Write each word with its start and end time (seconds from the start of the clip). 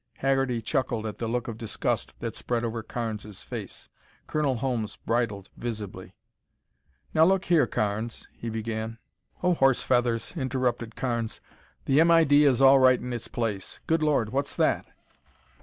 Haggerty 0.17 0.63
chuckled 0.63 1.05
at 1.05 1.19
the 1.19 1.27
look 1.27 1.47
of 1.47 1.59
disgust 1.59 2.15
that 2.21 2.33
spread 2.33 2.63
over 2.65 2.81
Carnes' 2.81 3.43
face. 3.43 3.87
Colonel 4.25 4.55
Holmes 4.55 4.95
bridled 4.95 5.51
visibly. 5.57 6.15
"Now 7.13 7.23
look 7.23 7.45
here, 7.45 7.67
Carnes," 7.67 8.27
he 8.33 8.49
began. 8.49 8.97
"Oh, 9.43 9.53
horse 9.53 9.83
feathers!" 9.83 10.33
interrupted 10.35 10.95
Carnes. 10.95 11.39
"The 11.85 12.01
M.I.D. 12.01 12.45
is 12.45 12.63
all 12.63 12.79
right 12.79 12.99
in 12.99 13.13
its 13.13 13.27
place 13.27 13.79
Good 13.85 14.01
Lord! 14.01 14.31
What's 14.31 14.55
that?" 14.55 14.87